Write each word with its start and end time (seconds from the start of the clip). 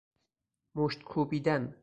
مشت 0.75 1.03
کوبیدن 1.03 1.75